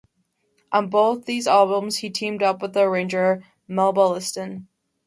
On 0.71 0.89
both 0.89 1.25
these 1.25 1.45
albums 1.45 1.97
he 1.97 2.09
teamed 2.09 2.41
up 2.41 2.59
with 2.63 2.73
the 2.73 2.81
arranger 2.89 3.43
Melba 3.67 3.99
Liston. 4.01 4.67